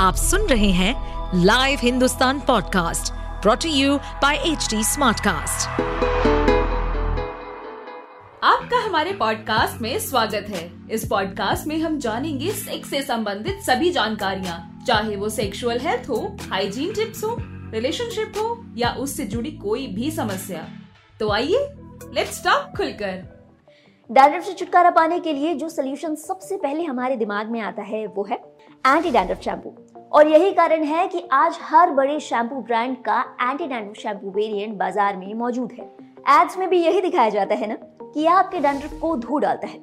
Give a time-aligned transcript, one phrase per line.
[0.00, 5.68] आप सुन रहे हैं live Hindustan podcast brought to you by H Smartcast.
[8.42, 13.90] आपका हमारे पॉडकास्ट में स्वागत है। इस पॉडकास्ट में हम जानेंगे सेक्स से संबंधित सभी
[13.90, 16.20] जानकारियाँ। चाहे वो सेक्सुअल हेल्थ हो
[16.50, 17.36] हाइजीन टिप्स हो
[17.72, 20.66] रिलेशनशिप हो या उससे जुड़ी कोई भी समस्या।
[21.20, 21.68] तो आइए
[22.14, 23.40] लेट्स टॉक खुलकर।
[24.10, 28.06] डैंड्रफ से छुटकारा पाने के लिए जो सोल्यूशन सबसे पहले हमारे दिमाग में आता है
[28.06, 28.36] वो है
[28.86, 29.70] एंटी डैंड्रफ शैम्पू
[30.12, 34.74] और यही कारण है कि आज हर बड़े शैम्पू ब्रांड का एंटी डैंड्रफ शैम्पू वेरिएंट
[34.78, 35.84] बाज़ार में मौजूद है।
[36.40, 39.66] एड्स में भी यही दिखाया जाता है ना कि यह आपके डैंड्रफ को धो डालता
[39.66, 39.80] है।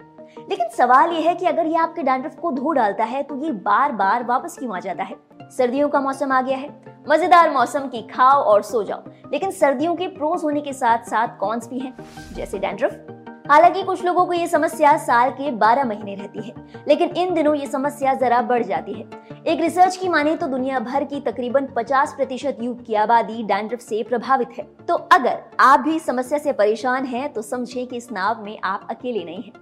[0.49, 3.51] लेकिन सवाल यह है कि अगर ये आपके डैंड्रफ को धो डालता है तो ये
[3.51, 5.15] बार बार वापस क्यों आ जाता है?
[5.51, 6.69] सर्दियों का मौसम आ गया है।
[7.09, 11.37] मज़ेदार मौसम की खाओ और सो जाओ। लेकिन सर्दियों के प्रोज होने के साथ साथ
[11.39, 11.93] कॉन्स भी हैं,
[12.33, 13.16] जैसे डैंड्रफ
[13.49, 16.53] हालाँकि कुछ लोगों को ये समस्या साल के 12 महीने रहती है,
[16.87, 19.05] लेकिन इन दिनों ये समस्या जरा बढ़ जाती है।
[19.43, 23.79] एक रिसर्च की माने तो दुनिया भर की तकरीबन 50 प्रतिशत युग की आबादी डैंड्रफ
[23.79, 28.11] से प्रभावित है। तो अगर आप भी समस्या से परेशान हैं तो समझें कि इस
[28.11, 29.53] नाव में आप अकेले नहीं हैं।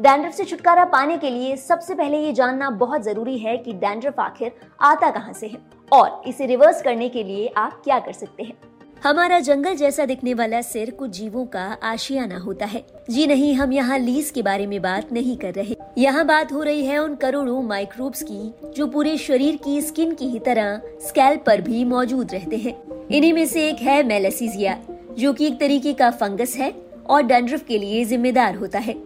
[0.00, 4.20] डैंड्रफ से छुटकारा पाने के लिए सबसे पहले ये जानना बहुत ज़रूरी है कि डैंड्रफ
[4.20, 5.58] आखिर आता कहाँ से है,
[5.92, 8.54] और इसे रिवर्स करने के लिए आप क्या कर सकते हैं।
[9.02, 13.72] हमारा जंगल जैसा दिखने वाला सिर कुछ जीवों का आशियाना होता है। जी नहीं, हम
[13.72, 17.14] यहाँ लीज के बारे में बात नहीं कर रहे। यहाँ बात हो रही है उन
[17.14, 22.32] करोड़ों माइक्रोब्स की, जो पूरे शरीर की स्किन की ही तरह स्कैल्प पर भी मौजूद
[22.32, 22.76] रहते हैं।
[23.10, 24.78] इन्हीं में से एक है मेलेसिजिया
[25.18, 26.72] जो कि एक तरीके का फंगस है
[27.08, 28.96] और डैंड्रफ के लिए जिम्मेदार होता है।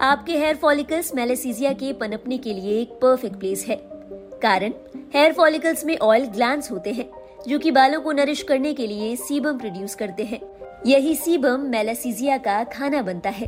[0.00, 3.80] आपके हेयर फॉलिकल्स मेलेसिजिया के पनपने के लिए एक परफेक्ट प्लेस है।
[4.42, 4.72] कारण
[5.14, 7.10] हेयर फॉलिकल्स में ऑयल ग्लैंड होते हैं।
[7.48, 10.40] जो कि बालों को नरिश करने के लिए सीबम प्रोड्यूस करते हैं।
[10.86, 13.46] यही सीबम मेलासीजिया का खाना बनता है।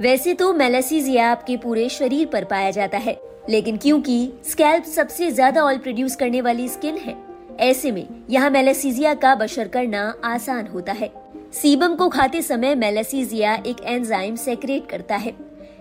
[0.00, 3.16] वैसे तो मेलासीजिया आपके पूरे शरीर पर पाया जाता है,
[3.48, 7.16] लेकिन क्योंकि स्कैल्प सबसे ज़्यादा ऑयल प्रोड्यूस करने वाली स्किन है,
[7.60, 11.10] ऐसे में यहाँ मेलासीजिया का बशर करना आसान होता है।
[11.52, 15.34] सीबम को खाते समय मेलासीजिया एक एंजाइम सेक्रेट करता है।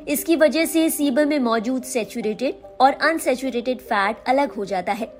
[0.07, 5.11] इसकी वजह से सीबम में मौजूद सेचुरेटेड और अनसेचुरेटेड फैट अलग हो जाता है।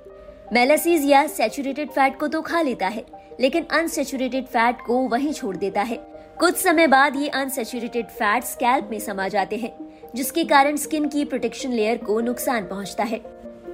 [0.54, 3.04] मेलासीज या सेचुरेटेड फैट को तो खा लेता है,
[3.40, 5.98] लेकिन अनसेचुरेटेड फैट को वहीं छोड़ देता है।
[6.40, 9.72] कुछ समय बाद ये अनसेचुरेटेड फैट स्कैल्प में समा जाते हैं,
[10.16, 13.22] जिसके कारण स्किन की प्रोटेक्शन लेयर को नुकसान पहुँचता है।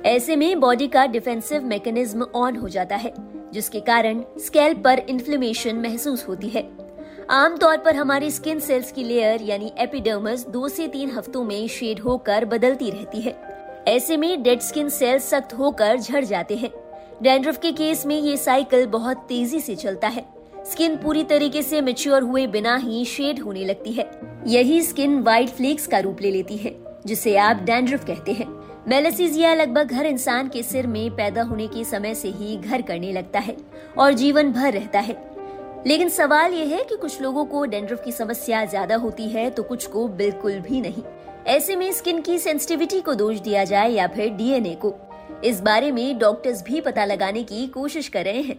[0.06, 3.14] ऐसे में बॉडी का डिफेंसिव मैकेनिज्म ऑन हो जाता है,
[3.54, 6.70] जिसके कारण स्कैल्प पर इन्फ्लेमेशन महसूस होती है।
[7.30, 12.00] आमतौर पर हमारी स्किन सेल्स की लेयर यानी एपिडर्मस दो से तीन हफ्तों में शेड
[12.00, 13.53] होकर बदलती रहती है।
[13.88, 16.70] ऐसे में डेड स्किन सेल्स सख्त होकर झड़ जाते हैं।
[17.24, 20.26] डैंड्रफ के केस में ये साइकिल बहुत तेज़ी से चलता है।
[20.66, 24.10] स्किन पूरी तरीके से मेच्योर हुए बिना ही शेड होने लगती है।
[24.48, 28.48] यही स्किन व्हाइट फ्लेक्स का रूप ले लेती है, जिसे आप डैंड्रफ कहते हैं।
[28.88, 33.12] मेलेसिजिया लगभग हर इंसान के सिर में पैदा होने के समय से ही घर करने
[33.12, 33.56] लगता है
[33.98, 35.18] और जीवन भर रहता है।
[35.88, 39.64] लेकिन सवाल ये है कि कुछ लोगों को डेंड्रफ की समस्या ज़्यादा होती है तो
[39.64, 41.04] कुछ को बिल्कुल भी नहीं।
[41.48, 44.94] ऐसे में स्किन की सेंसिटिविटी को दोष दिया जाए या फिर डीएनए को।
[45.44, 48.58] इस बारे में डॉक्टर्स भी पता लगाने की कोशिश कर रहे हैं।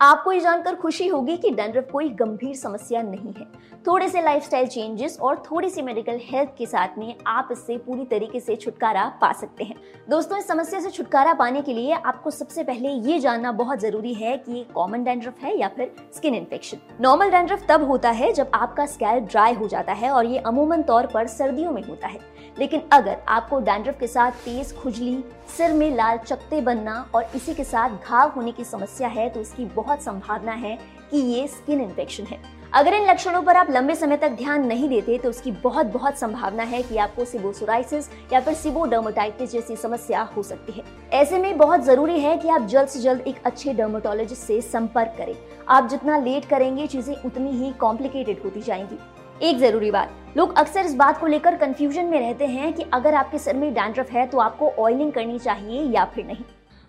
[0.00, 3.46] आपको ये जानकर खुशी होगी कि डैंड्रफ कोई गंभीर समस्या नहीं है।
[3.86, 8.04] थोड़े से लाइफस्टाइल चेंजेस और थोड़ी सी मेडिकल हेल्प के साथ में आप इससे पूरी
[8.04, 9.76] तरीके से छुटकारा पा सकते हैं।
[10.06, 14.12] दोस्तों, इस समस्या से छुटकारा पाने के लिए आपको सबसे पहले ये जानना बहुत ज़रूरी
[14.14, 18.32] है कि ये कॉमन डैंड्रफ है या फिर स्किन इन्फेक्शन नॉर्मल डैंड्रफ तब होता है
[18.32, 22.06] जब आपका स्कैल्प ड्राई हो जाता है और ये अमूमन तौर पर सर्दियों में होता
[22.06, 22.20] है।
[22.58, 25.24] लेकिन अगर आपको डैंड्रफ के साथ तेज खुजली,
[25.56, 29.40] सिर में लाल चकते बनना और इसी के साथ घाव होने की समस्या है तो
[29.40, 30.78] इसकी बहुत संभावना है
[31.10, 32.40] कि ये स्किन इन्फेक्शन है।
[32.76, 36.18] अगर इन लक्षणों पर आप लंबे समय तक ध्यान नहीं देते तो उसकी बहुत बहुत
[36.18, 40.82] संभावना है कि आपको सिबोसोराइसिस या फिर सिबोडर्मेटाइटिस जैसी समस्या हो सकती है।
[41.12, 45.14] ऐसे में बहुत ज़रूरी है कि आप जल्द से जल्द एक अच्छे डर्मेटोलॉजिस्ट से संपर्क
[45.18, 45.34] करें।
[45.68, 48.98] आप जितना लेट करेंगे, चीज़ें उतनी ही कॉम्प्लिकेटेड होती जाएँगी।
[49.42, 53.14] एक ज़रूरी बात, लोग अक्सर इस बात को लेकर कंफ्यूजन में रहते हैं कि अगर
[53.14, 56.44] आपके सर में डैंड्रफ है तो आपको ऑयलिंग करनी चाहिए या फिर नहीं।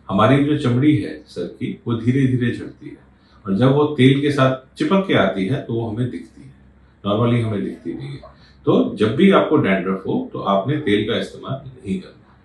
[0.10, 3.06] हमारी जो चमड़ी है, सर की, वो धीरे धीरे झड़ती है।
[3.48, 6.52] और जब वो तेल के साथ चिपक के आती है तो वो हमें दिखती है।
[7.04, 8.36] नॉर्मली हमें दिखती नहीं है।
[8.66, 12.36] तो जब भी आपको डैंड्रफ हो तो आपने तेल का इस्तेमाल नहीं करना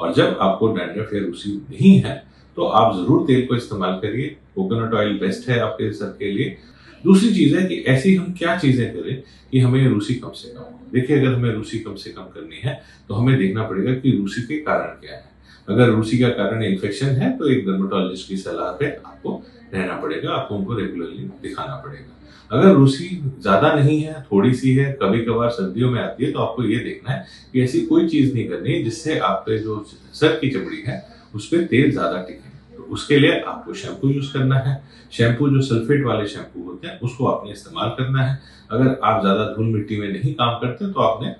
[0.00, 2.22] और जब आपको डैंड्रफ या रूसी नहीं है
[2.56, 6.56] तो आप ज़रूर तेल को इस्तेमाल करिए। कोकोनट ऑयल बेस्ट है आपके सर के लिए।
[7.04, 10.60] दूसरी चीज़ है कि ऐसी हम क्या चीज़ें करें कि हमें रूसी कम से कम
[10.60, 14.10] हो। देखिए, अगर हमें रूसी कम से कम करनी है तो हमें देखना पड़ेगा कि
[14.12, 15.32] रूसी के कारण क्या है।
[15.68, 20.30] अगर रूसी का कारण इन्फेक्शन है तो एक डर्मेटोलॉजिस्ट की सलाह पे आपको रहना पड़ेगा,
[20.32, 22.12] आपको उनको रेगुलरली दिखाना पड़ेगा।
[22.50, 23.08] अगर रूसी
[23.40, 26.78] ज़्यादा नहीं है, थोड़ी सी है कभी कभार सर्दियों में आती है तो आपको ये
[26.80, 29.84] देखना है कि ऐसी कोई चीज़ नहीं करनी जिससे आपके जो
[30.14, 34.32] सर की चमड़ी है, उस पर तेल ज़्यादा टिके। तो उसके लिए आपको शैम्पू यूज़
[34.32, 34.82] करना है।
[35.12, 38.38] शैम्पू जो सल्फेट वाले शैम्पू होते हैं, उसको आपने इस्तेमाल करना है।
[38.70, 41.34] अगर आप ज़्यादा धूल मिट्टी में नहीं काम करते तो आपने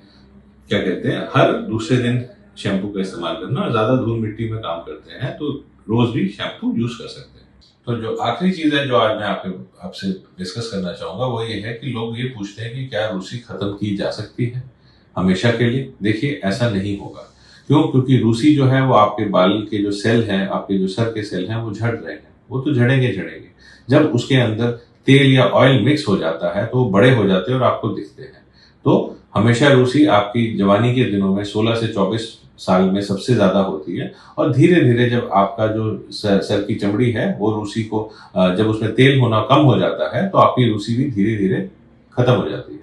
[0.71, 2.25] क्या कहते हैं, हर दूसरे दिन
[2.59, 5.53] शैम्पू का इस्तेमाल करना। और ज़्यादा धूल मिट्टी में काम करते हैं तो
[5.89, 7.44] रोज भी शैम्पू यूज़ कर सकते हैं।
[7.87, 9.49] तो जो आखिरी चीज़ है जो आज मैं आपके,
[9.87, 13.39] आपसे डिस्कस करना चाहूँगा, वो ये है कि लोग ये पूछते हैं कि क्या रूसी
[13.39, 14.63] खत्म की जा सकती है
[15.17, 15.93] हमेशा के लिए?
[16.03, 17.35] देखिए, ऐसा नहीं होगा।
[17.67, 17.83] क्यों?
[17.83, 21.23] क्योंकि रूसी जो है, वो आपके बाल के जो सेल हैं, आपके जो सर के
[21.23, 23.49] सेल हैं, वो झड़ रहे हैं। वो तो झड़ेंगे झड़ेंगे।
[23.91, 24.71] जब उसके अंदर
[25.07, 27.89] तेल या ऑयल मिक्स हो जाता है तो वो बड़े हो जाते हैं और आपको
[27.89, 28.47] दिखते हैं।
[28.85, 33.61] तो हमेशा रूसी आपकी जवानी के दिनों में 16 से 24 साल में सबसे ज़्यादा
[33.61, 38.09] होती है। और धीरे धीरे जब आपका जो सर, की चमड़ी है वो रूसी को
[38.35, 41.69] जब उसमें तेल होना कम हो जाता है तो आपकी रूसी भी धीरे धीरे
[42.13, 42.83] खत्म हो जाती है।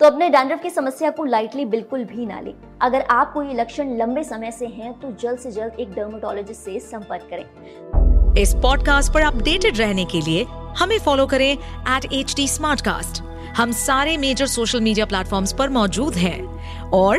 [0.00, 3.96] तो अपने डैंड्रफ की समस्या को लाइटली बिल्कुल भी ना लें। अगर आपको ये लक्षण
[3.98, 9.12] लंबे समय से हैं तो जल्द से जल्द एक डर्मेटोलॉजिस्ट से संपर्क करें। इस पॉडकास्ट
[9.12, 10.44] पर अपडेटेड रहने के लिए
[10.78, 12.46] हमें फॉलो करें एट एच डी
[13.56, 17.18] हम सारे मेजर सोशल मीडिया प्लेटफॉर्म पर मौजूद हैं। और